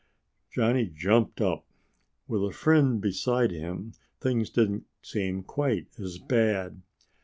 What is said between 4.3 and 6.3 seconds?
didn't seem quite as